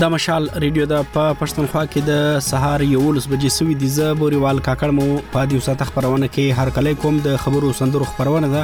[0.00, 4.60] د مشال ریډیو د په پښتونخوا کې د سهار 11 بجې سوي دی زه بوريوال
[4.68, 8.62] کاکړ مو په دې وساته خبرونه کې هر کله کوم د خبرو سندرو خبرونه ده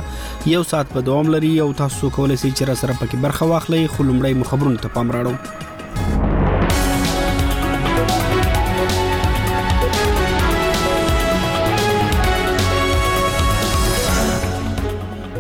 [0.53, 3.83] یو ساعت په دوام لري او تاسو کولای شئ چې را سره پکې برخه واخلئ
[3.97, 5.35] خو لمړی مو خبرونه ته پام راړو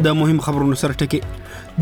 [0.08, 1.20] د مهم خبرونو سره ټکی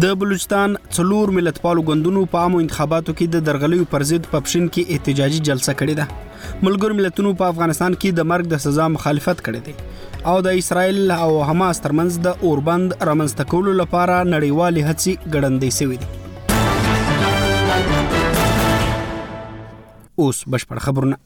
[0.03, 4.65] د بلوچستان څلور ملتپالو ګوندونو په عامو انتخاباتو کې د درغلیو پر ضد په پښین
[4.77, 9.43] کې احتجاجي جلسه کړې ده ملګر ملتونو په افغانستان کې د مرګ د سزا مخالفت
[9.49, 9.75] کړې ده
[10.33, 15.97] او د اسرایل او حماس ترمنځ د اوربند رامنځته کولو لپاره نړیوالې هڅې ګړندې شوې
[16.03, 16.09] دي
[20.25, 21.17] اوس بشپړ خبرونه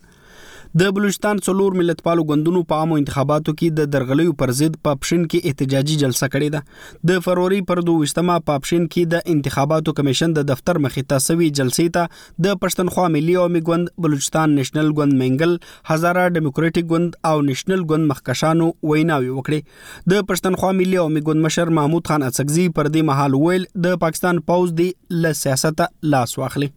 [0.80, 5.22] د بلوچستان څلور ملتپالو ګوندونو په عامو انتخاباتو کې د درغلیو پر ضد په پښین
[5.34, 10.34] کې احتجاجي جلسه کړې ده د فروری پر 22مه په پښین کې د انتخاباتو کمیشن
[10.38, 15.16] د دفتر مخې ته سوي جلسې ته د پښتونخوا ملي او میګوند بلوچستان نېشنل ګوند
[15.22, 15.54] منګل
[15.92, 21.72] هزاره ډیموکراټیک ګوند او نېشنل ګوند مخکشانو ویناوي وکړي د پښتونخوا ملي او میګوند مشر
[21.80, 24.90] محمود خان اڅکزي پر دې مهال ویل د پاکستان پوز دی
[25.24, 25.82] له سیاست
[26.16, 26.70] لاس واخلي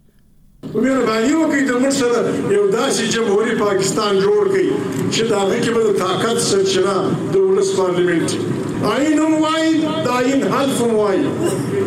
[0.79, 2.19] مهرباني وکړئ د موږ سره
[2.55, 4.67] یو داسې جمهوریت پاکستان جوړ کړئ
[5.13, 6.95] چې دا هغه کې به طاقت سرچینه
[7.33, 8.29] د ولس پارلیمنت
[8.93, 9.71] آئین هم وایي
[10.05, 11.25] د آئین حلف هم وایي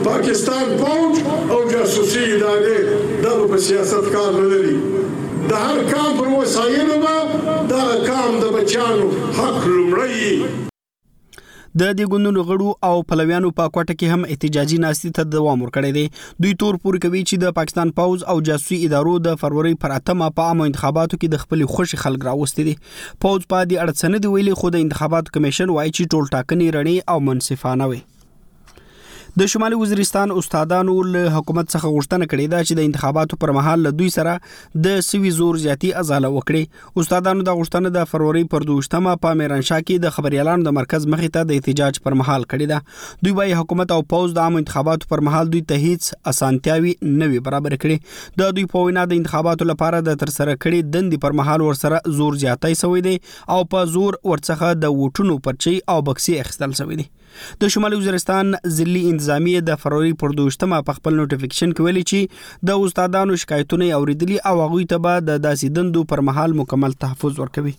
[0.09, 1.15] پاکستان پوج
[1.53, 2.79] او جاسوسي ادارې
[3.29, 4.77] دا په سیاست کار نه لري
[5.55, 7.17] د هر کام پر وسایلو به
[7.73, 9.07] دا کام د بچیانو
[9.43, 10.39] حق لومړی
[11.81, 15.91] د دې ګوندونو غړو او پلویانو په کوټه کې هم احتجاجي ناستې ته دوام ورکړی
[15.97, 16.05] دی
[16.45, 20.29] دوی تور پور کوي چې د پاکستان پوز او جاسوسي ادارو د فروری پر اتمه
[20.39, 24.15] په عامه انتخاباتو کې د خپل خوشي خلک راوستي دي پوز په دې اړه څه
[24.17, 28.03] نه دی ویلي خو د انتخاباتو کمیشن وایي چې ټول ټاکنې رڼې او منصفانه وي
[29.41, 33.81] د شمالي وزیرستان استادانو له حکومت څخه غوښتنه کړې ده چې د انتخاباتو پر مهال
[33.87, 38.67] له دوی سره د سوي زور زیاتی ازاله وکړي استادانو دا غوښتنه د فروری پر
[38.69, 42.71] 12مه په میرانشاه کې د خبريالانو د مرکز مخې ته د احتجاج پر مهال کړې
[42.75, 46.95] ده دوی وايي حکومت او پوز د عام انتخاباتو پر مهال دوی ته هیڅ اسانتیاوي
[47.09, 50.95] نه وي برابر کړې د دوی په وینا د انتخاباتو لپاره د تر سره کړې
[50.95, 53.19] دندې پر مهال ورسره زور زیاتی سوی دی
[53.59, 57.11] او په زور ورڅخه د وټونو پرچي او بکسي اخستل سوی دی
[57.61, 58.47] د شمالي وزیرستان
[58.77, 63.91] ځلي انتظامی د فروری پر 12مه په خپل نوټیفیکیشن کې ویلي چې د استادانو شکایتونه
[63.99, 67.75] اوریدلي او هغه ته به د داسې دندو پر مهال مکمل تحفظ ورکوي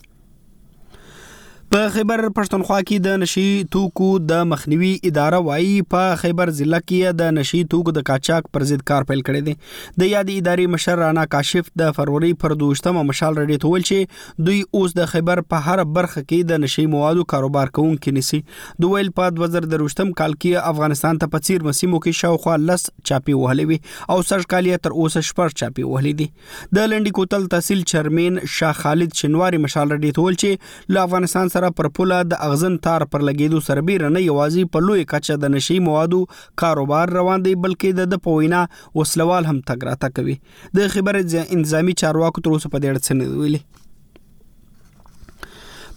[1.74, 3.44] په خیبر پښتونخوا کې د نشي
[3.76, 8.64] توکو د مخنیوي اداره وایي په خیبر ضلع کې د نشي توکو د قاچاق پر
[8.70, 13.02] ضد کار پیل کړی دی د یادې ادارې مشر رانا کاشف د فروری پر 12مه
[13.08, 17.24] مشال رډي تول چې دوی اوس د خیبر په هر برخه کې د نشي موادو
[17.34, 18.40] کاروبار کوونکي نسی
[18.84, 23.66] دوی ویل په 2023م کال کې افغانستان ته پچیر مسیمو کې شاوخوا لس چاپی وهلې
[23.72, 28.40] وي او سر کالیا تر اوسه شپږ چاپی وهلې دي د لنډي کوتل تحصیل چیرمن
[28.60, 33.02] شاه خالد شنواری مشال رډي تول چې له افغانستان سره پر پوله د اغزن تار
[33.12, 36.20] پر لګیدو سربیره نه یوازې په لوی کچه د نشي موادو
[36.64, 38.60] کاروبار روان دی بلکې د پوینا
[39.00, 40.36] وسلوال هم تګ راته کوي
[40.76, 43.62] د خبرې انځامي چارواکو تر اوسه په ډېر څه نه ویلي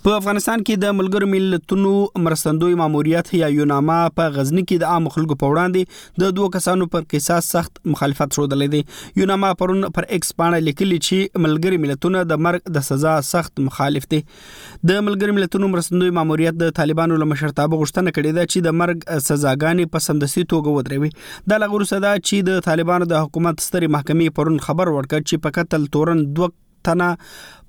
[0.07, 1.89] په افغانستان کې د ملګرو ملتونو
[2.25, 6.85] مرستندوی ماموریت یا یوناما په غزنی کې د عام خلکو په وړاندې د دوه کسانو
[6.93, 12.21] پر قصاص سخت مخالفت شودلې دي یوناما پرون پر ایکس باندې لیکلي چې ملګرو ملتونو
[12.31, 17.29] د مرګ د سزا سخت مخالف دي د ملګرو ملتونو مرستندوی ماموریت د طالبانو له
[17.33, 21.11] مشرتابه غوښتنه کړې ده چې د مرګ سزاګانې په سمدستي توګه ودروي
[21.55, 25.55] د لغور صدا چې د طالبانو د حکومت ستري محکمې پرون خبر ورکړ چې په
[25.61, 26.51] قتل تورن دوه
[26.84, 27.17] تنه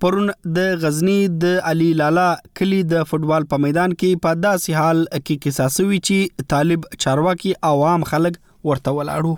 [0.04, 2.28] پرون د غزنی د علي لالا
[2.60, 8.00] کلی د فوتبال په میدان کې په داسې حال کې قصاصوي چې طالب چارواکي عوام
[8.14, 9.34] خلک ورته ولاړو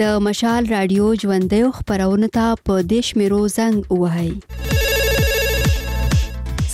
[0.02, 4.32] د مشال رادیو ژوندې خبرونه ته په دیش میرو زنګ وهاي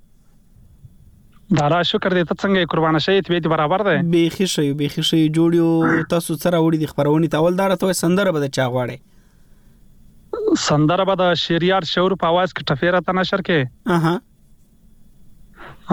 [1.57, 5.03] دا لا شکر دې ته څنګه قربان شې ته به برابر ده بیخي شې بیخي
[5.05, 5.69] شې جوړیو
[6.11, 11.87] تاسو سره وړي د خبرونې تاول دار ته سندره بده چا غواړي سندره بده شریار
[11.93, 14.13] شور په आवाज کې ټفیره ته نشر کې اها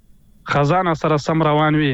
[0.53, 1.93] خزانه سره سم روان وي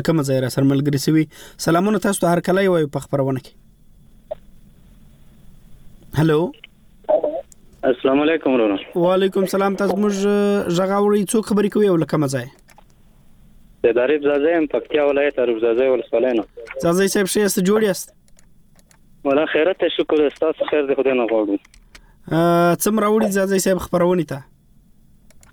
[0.00, 1.24] لکه مزایره سر ملګری سوي
[1.68, 3.52] سلامونه تاسو ته هر کله وي په خبرونه کې
[6.20, 6.40] هلو
[7.88, 8.74] السلام علیکم ورونو
[9.04, 12.48] وعلیکم سلام تاسو موږ ژغاوري څو خبرې کوي او لکه مزای
[13.86, 16.44] د دریب زازه هم پکتیا ولایت عرب زازه ولسوالینو
[16.84, 18.12] زازه صاحب شه است جوړ یاست
[19.24, 25.50] ولا خیرت شکر استاد خیر دې خدای نه غواړم څم راوړي زازه صاحب خبرونه ته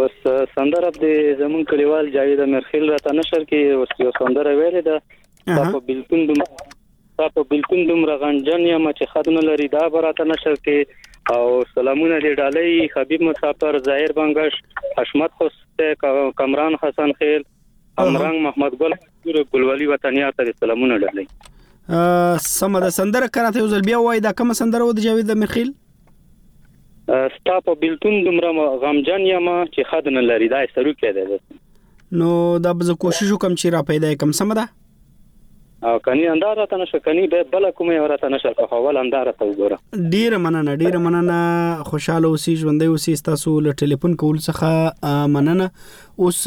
[0.00, 5.58] بس سندره دې زمون کلیوال جاوید مرخیل راته نشر کې اوس یو سندره ویلې ده
[5.58, 6.46] تاسو بالکل دوم
[7.24, 11.02] تاسو بالکل دوم رغنجن یم چې خدمت لري دا براته نشر کې
[11.34, 14.52] او سلامونه دی ډالۍ حبيب مسافر ظاهر بنگش
[14.98, 15.96] حشمت خوسته
[16.40, 17.42] کمران حسن خیل
[18.02, 18.94] امرنګ محمد ګل
[19.26, 21.26] ګل ګلوالي وطنیا ته سلامونه ډالۍ
[22.50, 25.34] سم د سندره کړه ته یو ځل بیا وای دا کوم سندره و د جاوید
[25.42, 25.74] مخیل
[27.34, 32.30] ستا په بلتون دومره غمجن یم چې خد نه لري دا سرو کې ده نو
[32.68, 34.68] دا به کوشش وکم چې را پیدا کم سم ده
[35.84, 39.44] او کني اندار ته نشه کني به بل کومه ورته نشه په حواله اندار ته
[39.48, 39.78] وګوره
[40.14, 41.38] ډیر مننه ډیر مننه
[41.90, 44.68] خوشاله اوسې ژوندې اوسې تاسو له ټلیفون کول څخه
[45.34, 45.66] مننه
[46.26, 46.40] اوس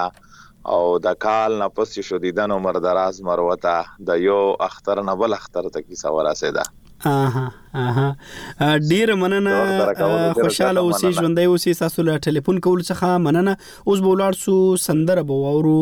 [0.75, 3.79] او د کال نه پس شدیدن عمر دراز مروته
[4.13, 4.41] د یو
[4.71, 6.71] اختر نه بل اختر ته کیسه ورسیدا
[7.07, 9.55] اها اها ډیر مننه
[10.33, 13.57] خوشاله اوسې ژوندۍ اوسې تاسو له ټلیفون کول څخه مننه
[13.89, 15.81] اوس به ولاړ سو سندره به وورو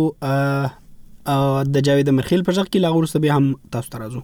[1.77, 4.23] د جاوید مرخیل په ځخ کې لاغور سبي هم تاسو ته راځو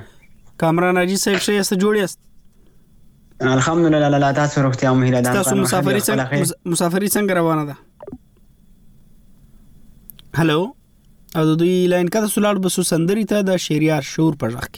[0.65, 2.20] کامران عزیز صاحب شه یې جوړ یاست
[3.56, 7.76] الحمدلله الله تاسو روغتیا مو هیله ده تاسو مسافری څنګه مسافری څنګه روانه ده
[10.44, 10.60] هلو
[11.36, 14.72] او د دوی لاین کده سولار بسو سندري ته د شیریار شور پرځخ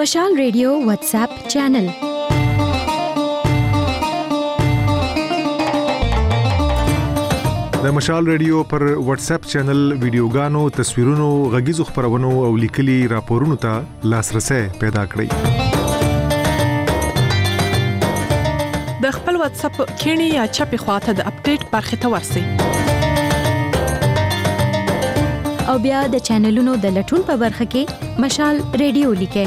[0.00, 1.96] मशाल radio WhatsApp channel
[7.82, 13.70] د مشال ریډیو پر واتس اپ چینل ویډیوګانو تصویرونو غږیزو خبرونو او لیکلي راپورونو ته
[14.14, 15.28] لاسرسي پیدا کړئ
[19.04, 22.44] د خپل واتس اپ کینی یا چپی خواته د اپډیټ برخه ته ورسی
[25.74, 29.46] او بیا د چینلونو د لټون په برخه کې مشال ریډیو لیکه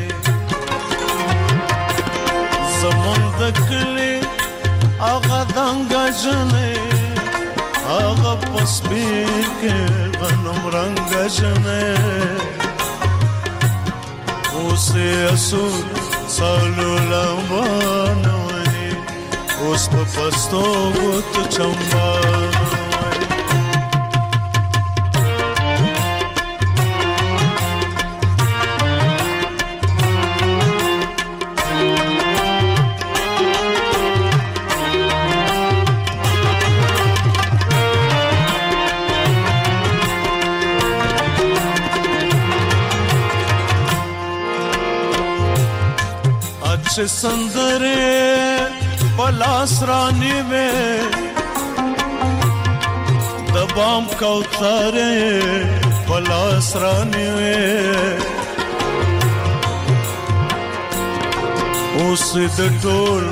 [2.80, 4.14] زمون د کلی
[5.04, 5.90] هغه دنګ
[6.22, 6.74] جنې
[7.88, 9.08] هغه پسپی
[9.60, 9.76] کې
[10.22, 11.02] غنم رنگ
[11.36, 11.90] جنې
[14.76, 15.56] اوسه اسو
[16.36, 18.88] سالو لمبانوي
[19.60, 20.64] اوس په پستو
[20.96, 22.45] غوت چمبان
[46.98, 48.68] نقش سندره
[49.18, 50.68] پلاس رانی وے
[53.54, 55.42] دبام کوتره
[56.08, 58.00] پلاس رانی وے
[62.00, 62.24] اوس
[62.58, 63.28] د ټول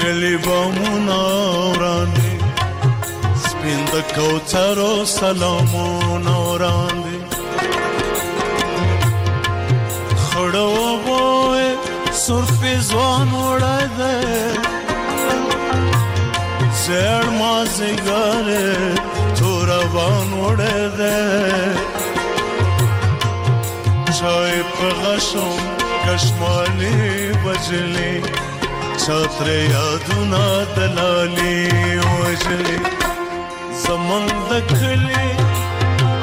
[0.00, 4.84] کلی بمونه وران سپین د کوثر
[5.20, 7.01] سلامونه وران
[12.26, 14.14] سرخ ځوان وړه ده
[16.84, 18.46] زړ ما زګر
[19.38, 21.18] تور روان وړه ده
[24.18, 25.56] چای په غشم
[26.04, 26.98] کشمالي
[27.46, 28.14] بجلي
[29.02, 30.44] چتر یادونه
[30.76, 31.60] دلالي
[32.18, 32.78] وجلي
[33.82, 35.30] زمون دکلي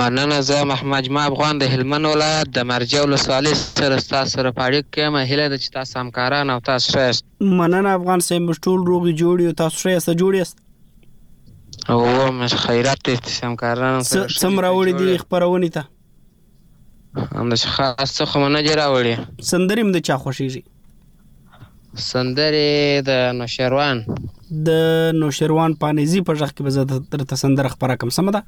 [0.00, 4.92] مننه زه محمد جما افغان د هلمند ولایت د مرجع ولسوالۍ سره تاسو سره پاړې
[4.96, 9.46] کوم هله د چې تاسو همکاران او تاسو ښه مننه افغان سیم مشټول روغي جوړ
[9.48, 15.18] یو تاسو ښه سره جوړ یاست او مش خیرات دې همکاران سره څومره وړي دي
[15.24, 20.62] خبرونه ته هم د خاص څه خمنه جوړ وړي سندریم د چا خوشیږي
[22.00, 23.98] سندرې د نوشروان
[24.66, 24.84] د
[25.16, 28.42] نوشروان پانیزي په ځخ کې به زه درته سندره خبره کوم سم ده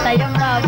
[0.08, 0.65] I don't know.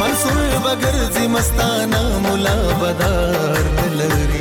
[0.00, 3.58] منصور بغرزي مستانا مولا بدار
[3.92, 4.37] نلري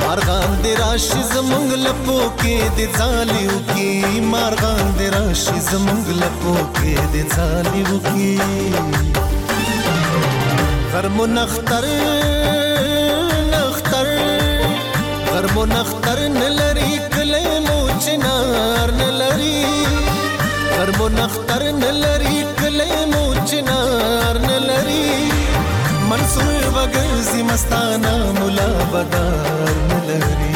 [0.00, 3.88] مارغان د راش زمنګ لپو کې د ځالیو کې
[4.32, 8.32] مارغان د راش زمنګ لپو کې د ځالیو کې
[10.94, 11.84] غرمو نختر
[13.56, 14.08] نختر
[15.32, 16.48] غرمو نختر نه
[27.52, 30.51] مستانه مولا بدار نه لري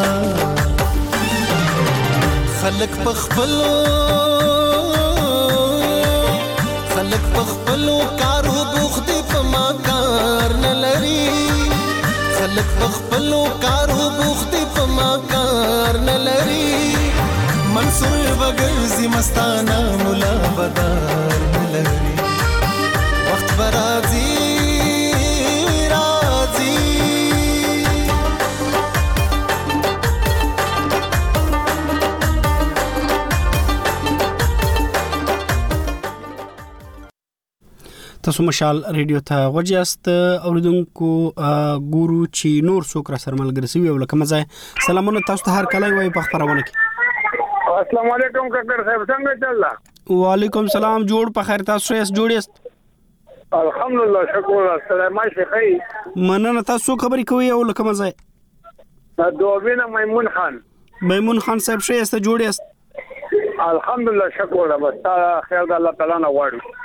[2.61, 3.71] خلک په خپلو
[6.95, 11.33] خلک په خپلو کارو بوخت په ما کار نه لري
[12.39, 16.79] خلک په خپلو کارو بوخت په ما کار نه لري
[17.73, 21.56] منصور وګرځي مستانه ملا بدار
[38.27, 41.09] تاسو مشال ریډیو ته ورجاست اوریدونکو
[41.41, 45.67] ګورو چې نور څوک را سره ملګری سوي او لکه مزه سلامونه تاسو ته هر
[45.73, 49.69] کله وای په خبرونه کې السلام علیکم ککر صاحب څنګه چللا
[50.23, 55.69] وعلیکم سلام جوړ په خیر تاسو یې جوړیست الحمدلله شکر السلام شيخي
[56.31, 60.57] مننه تاسو خبرې کوي او لکه مزه دوبینه میمون خان
[61.13, 65.15] میمون خان صاحب شه است جوړیست الحمدلله شکر بس تا
[65.49, 66.83] خیر د الله تعالی نه غواړم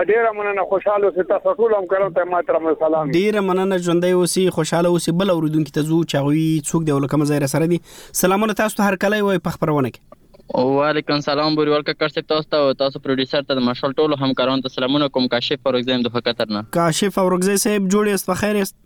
[0.09, 4.11] ډیر مننه خوشاله اوسئ تاسو ټول هم کړم ته ما تر سلام ډیر مننه ژوندۍ
[4.17, 7.79] اوسئ خوشاله اوسئ بل اوریدونکو ته زو چاوي څوک دی ولکم زیره سره دي
[8.21, 12.47] سلامونه تاسو ته هر کله وي په خبرونه کې وعلیکم سلام بوري ورکه کړسته تاسو
[12.55, 16.53] ته او تاسو پروډوسر ته مشال ټولو همکارانو ته سلامونه کوم کاشف اورګزیم د خطر
[16.59, 18.77] نه کاشف اورګزې صاحب جوړ یاست په خیر یاست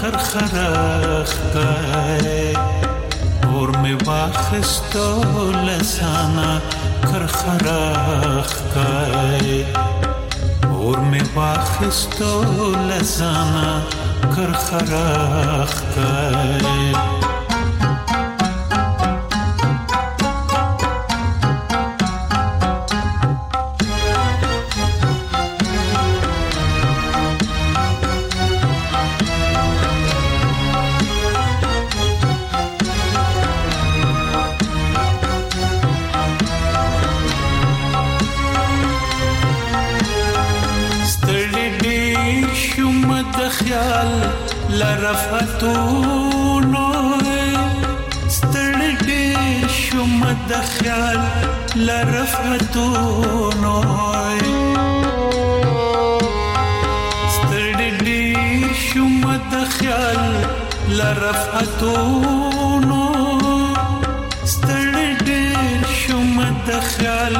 [0.00, 2.54] خرخراخ کای
[3.54, 5.06] اور می واخستو
[5.68, 6.50] لسانا
[7.12, 9.72] خرخراخ کای
[10.92, 12.30] اور می واخستو
[12.88, 13.66] لزانا
[14.36, 17.30] کرخراخ کای
[44.78, 46.86] لرفتونو
[48.36, 49.26] ستړي دې
[49.78, 51.20] شم د خیال
[51.88, 53.76] لرفتونو
[57.34, 58.24] ستړي دې
[58.86, 60.32] شم د خیال
[61.00, 63.02] لرفتونو
[64.54, 65.42] ستړي دې
[66.00, 67.34] شم د خیال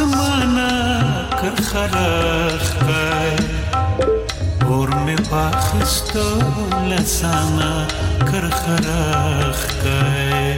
[0.00, 1.00] اسمانه
[1.40, 3.46] کر خراخ کای
[4.70, 6.24] ور می پاخستو
[6.88, 7.86] لسانه
[8.32, 10.56] کر خراخ کای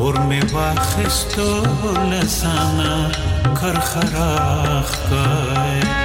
[0.00, 1.50] ور می پاخستو
[2.12, 2.94] لسانه
[3.62, 6.03] کر خراخ کای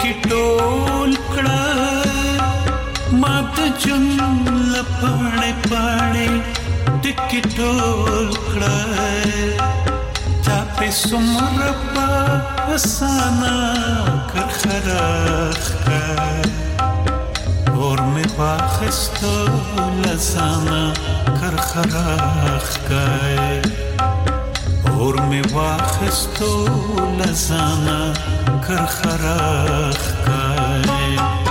[0.00, 1.64] کې ټول کړه
[3.20, 4.04] مات جون
[4.72, 6.30] لپړې پړې
[7.02, 8.78] ټکې ټول کړه
[10.48, 11.60] تا په سمر
[12.64, 13.56] په سانا
[14.34, 15.64] کر خراخ
[17.80, 19.34] اور مې واخستو
[20.04, 20.84] لسانا
[21.40, 23.84] کر خراخ کای
[24.98, 26.50] اور می واخستو
[27.20, 27.98] لزانا
[28.68, 31.45] کرخراخ کای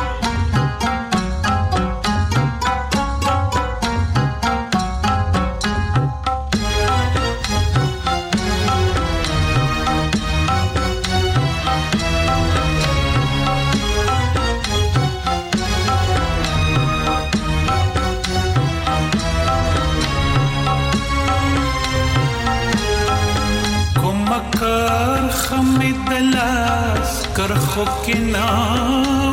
[27.76, 28.50] خكنا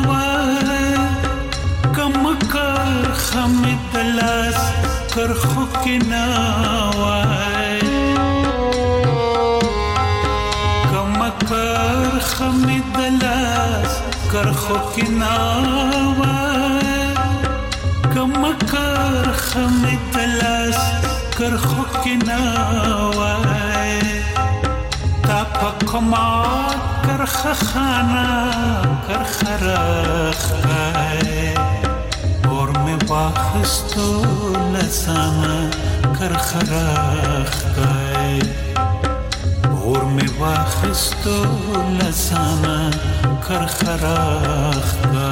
[0.07, 1.07] ولا
[1.95, 2.53] كمك
[3.13, 4.55] خمت لاس
[5.15, 6.25] كر خكنا
[10.91, 11.51] كمك
[12.21, 13.93] خمت لاس
[14.31, 15.35] كر خكنا
[18.15, 18.73] كمك
[19.47, 20.77] خمت لاس
[21.37, 22.39] كر خكنا
[25.23, 25.45] تا
[25.83, 26.92] پکمات
[27.25, 28.51] کرخه خانه
[29.07, 30.55] کرخه رخه
[32.43, 34.23] برم باخستو
[34.73, 35.69] لسانه
[36.19, 38.39] کرخه رخه
[39.75, 41.45] برم باخستو
[41.99, 42.91] لسانه
[43.49, 45.22] کرخه رخه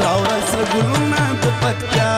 [0.00, 2.13] راوړه سره ګلونه د پکتیا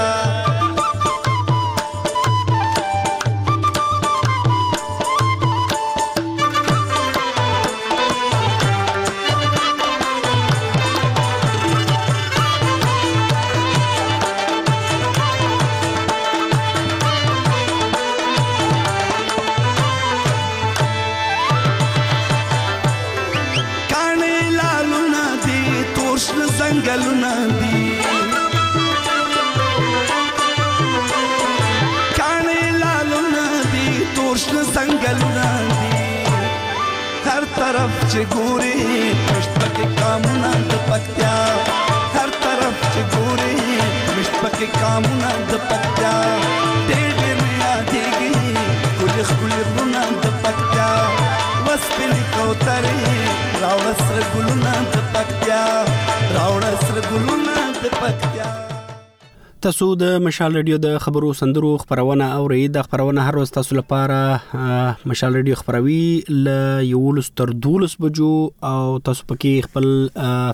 [60.01, 65.13] د مشال رادیو د خبرو سندرو خبرونه او ری د خبرونه هر ورځ تاسو لپاره
[65.13, 66.01] مشال رادیو خبروي
[66.47, 66.51] ل
[66.89, 68.33] یو لستر دولس بجو
[68.71, 69.89] او تاسو پکې خپل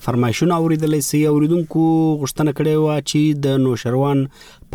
[0.09, 4.23] فرمایشونه اوریدلی سي اوریدونکو غوښتنه کړې و چې د نوشروان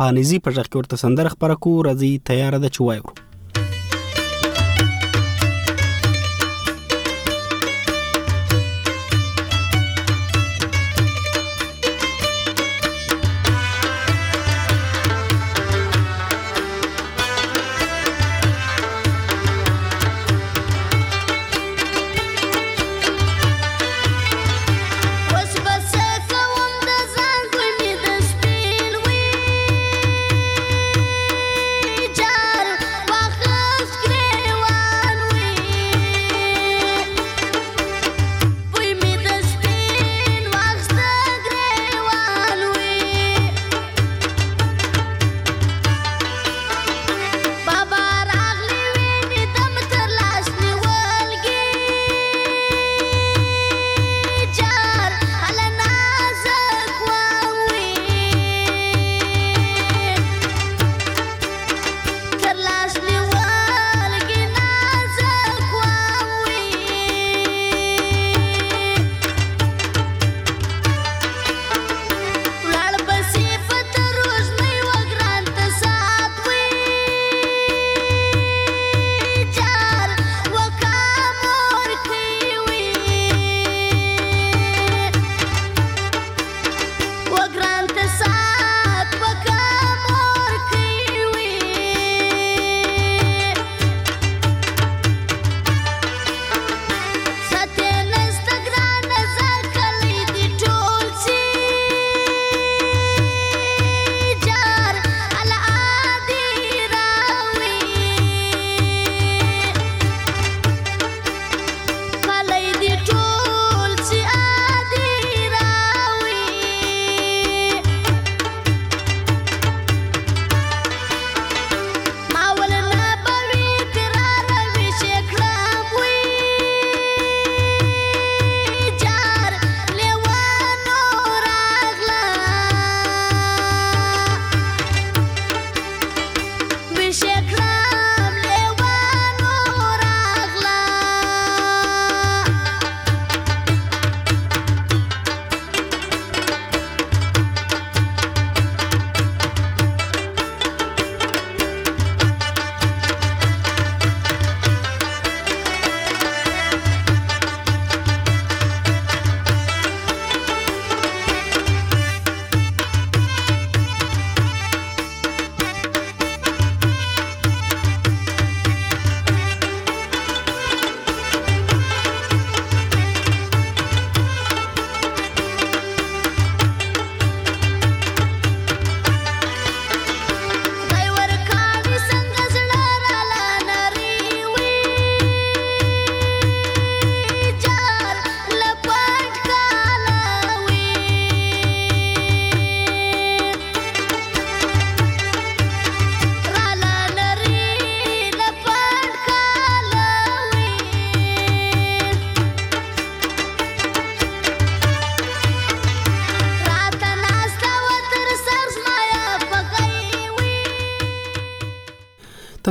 [0.02, 3.26] پانیزي په ځخ کې ورته سندر خبره کو راځي تیار ده چوایو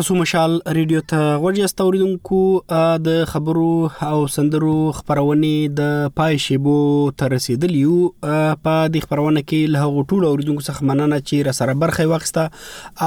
[0.08, 2.38] تاسو مشال ریډیو ته غوړی استوریدونکو
[3.08, 3.72] د خبرو
[4.10, 5.50] او سندرو خبرونه
[5.80, 6.76] د پای شیبو
[7.22, 12.08] تر رسیدلیو په دې خبرونه کې له غټول اوریدونکو څخه مننه چې را سره برخه
[12.12, 12.46] وخته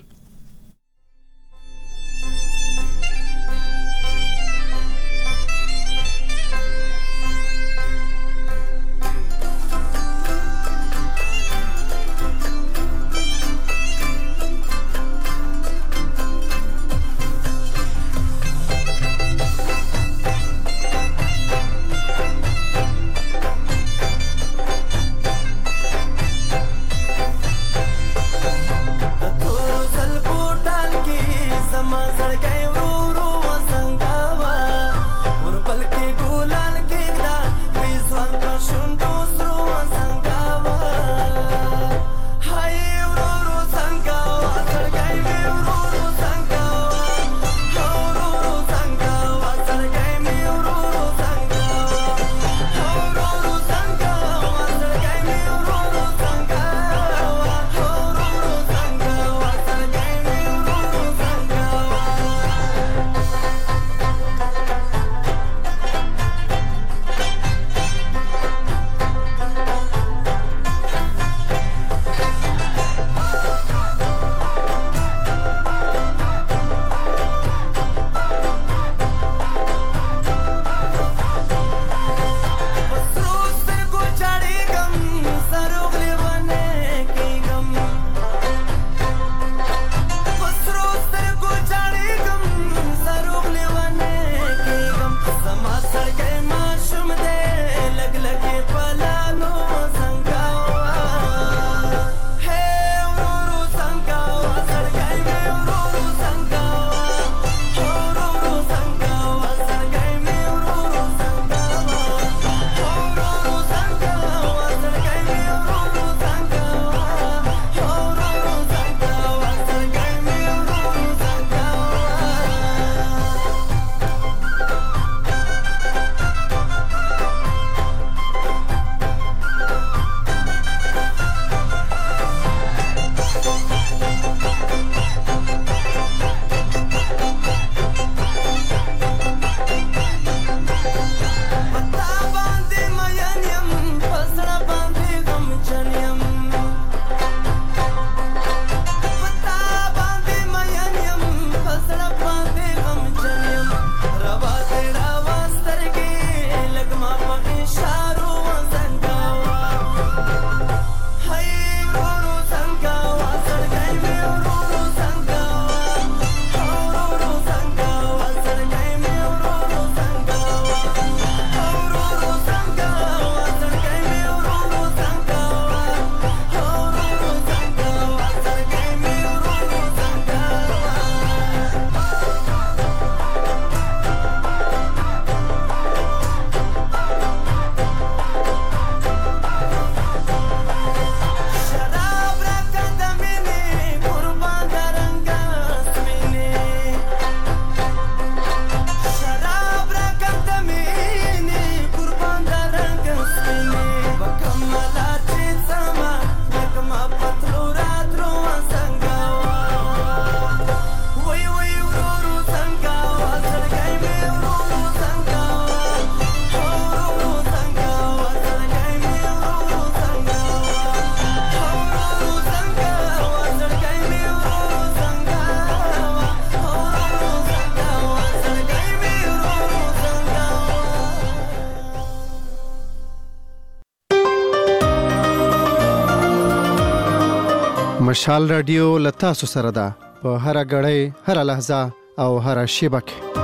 [238.11, 239.87] مشال رادیو لتا سره ده
[240.21, 241.81] په هر غړې هر لحظه
[242.25, 243.40] او هر شیبه کې